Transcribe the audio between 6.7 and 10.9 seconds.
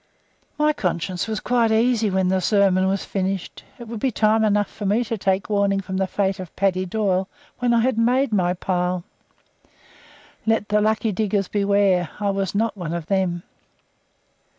Doyle when I had made my pile. Let the